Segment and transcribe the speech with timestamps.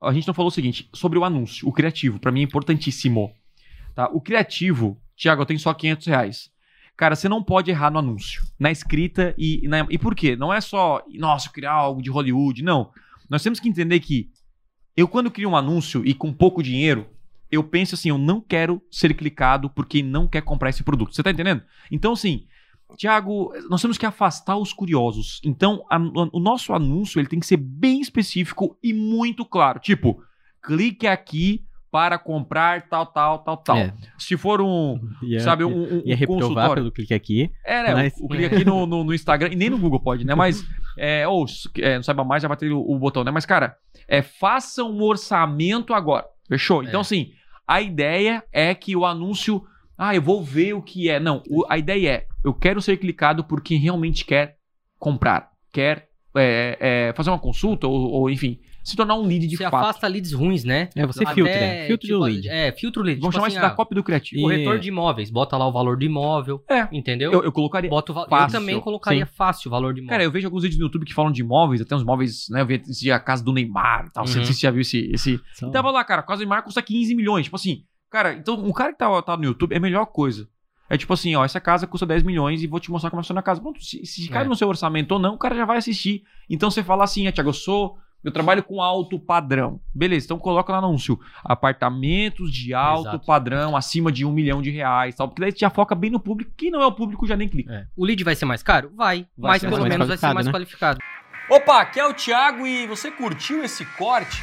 [0.00, 3.32] a gente não falou o seguinte, sobre o anúncio, o criativo, pra mim é importantíssimo.
[3.94, 4.08] Tá?
[4.08, 6.50] O criativo, Thiago, eu tenho só 500 reais.
[6.96, 10.34] Cara, você não pode errar no anúncio, na escrita e, na, e por quê?
[10.36, 12.90] Não é só, nossa, criar algo de Hollywood, não.
[13.30, 14.30] Nós temos que entender que
[14.96, 17.06] eu, quando crio um anúncio e com pouco dinheiro,
[17.50, 21.14] eu penso assim, eu não quero ser clicado por quem não quer comprar esse produto.
[21.14, 21.62] Você tá entendendo?
[21.90, 22.46] Então, assim,
[22.96, 25.40] Tiago, nós temos que afastar os curiosos.
[25.44, 25.98] Então, a,
[26.32, 29.78] o nosso anúncio ele tem que ser bem específico e muito claro.
[29.78, 30.22] Tipo,
[30.62, 33.76] clique aqui para comprar tal, tal, tal, tal.
[33.76, 33.94] É.
[34.18, 36.74] Se for um, ia, sabe, um, um, ia um consultório...
[36.74, 37.50] pelo clique aqui.
[37.64, 37.94] É, né?
[37.94, 38.14] Mas...
[38.18, 40.34] O, o, clique aqui no, no, no, Instagram, e nem no Google pode, né?
[40.34, 40.64] Mas,
[40.98, 43.30] é, ou é, não saiba mais, já vai ter o, o, botão, né?
[43.30, 46.26] Mas, cara, é, faça um orçamento agora.
[46.46, 46.82] Fechou?
[46.82, 47.02] Então, é.
[47.02, 47.32] assim,
[47.66, 49.64] a ideia é que o anúncio
[49.98, 51.18] ah, eu vou ver o que é.
[51.18, 54.56] Não, o, a ideia é, eu quero ser clicado por quem realmente quer
[54.98, 59.56] comprar, quer é, é, fazer uma consulta ou, ou, enfim, se tornar um lead de
[59.56, 59.72] você fato.
[59.72, 60.88] Você afasta leads ruins, né?
[60.96, 61.52] É, você Até, filtra.
[61.86, 62.48] Filtro tipo, de lead.
[62.48, 63.20] É, filtro lead.
[63.20, 64.42] Vamos tipo chamar assim, isso da cópia do criativo.
[64.42, 65.30] Corretor de imóveis.
[65.30, 66.62] Bota lá o valor do imóvel.
[66.70, 66.88] É.
[66.92, 67.32] Entendeu?
[67.32, 68.56] Eu, eu colocaria Bota o fácil.
[68.56, 69.32] Eu também colocaria Sim.
[69.34, 70.10] fácil o valor de imóvel.
[70.10, 72.62] Cara, eu vejo alguns vídeos no YouTube que falam de imóveis, até uns imóveis, né?
[72.62, 74.24] Eu vi a casa do Neymar e tal.
[74.24, 74.28] Uhum.
[74.28, 75.10] Não sei se você já viu esse.
[75.12, 75.40] esse...
[75.54, 75.70] São...
[75.70, 77.44] Tava lá, cara, a casa do Neymar custa 15 milhões.
[77.44, 80.48] Tipo assim, cara, então um cara que tá, tá no YouTube é a melhor coisa.
[80.88, 83.40] É tipo assim, ó, essa casa custa 10 milhões e vou te mostrar como funciona
[83.40, 83.60] a casa.
[83.60, 84.48] Pronto, se, se cai é.
[84.48, 86.24] no seu orçamento ou não, o cara já vai assistir.
[86.48, 87.98] Então você fala assim, ah, Tiago, eu sou.
[88.24, 89.80] Eu trabalho com alto padrão.
[89.94, 91.20] Beleza, então coloca no anúncio.
[91.44, 93.26] Apartamentos de alto Exato.
[93.26, 95.28] padrão, acima de um milhão de reais, tal.
[95.28, 96.50] Porque daí você já foca bem no público.
[96.56, 97.72] Quem não é o público já nem clica.
[97.72, 97.86] É.
[97.96, 98.90] O lead vai ser mais caro?
[98.96, 99.26] Vai.
[99.36, 100.52] vai mas pelo menos vai ser mais né?
[100.52, 100.98] qualificado.
[101.48, 104.42] Opa, aqui é o Thiago e você curtiu esse corte?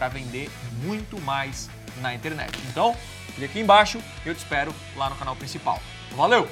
[0.00, 0.50] para vender
[0.82, 1.68] muito mais
[2.00, 2.58] na internet.
[2.70, 2.96] Então,
[3.34, 5.78] clique aqui embaixo e eu te espero lá no canal principal.
[6.16, 6.48] Valeu!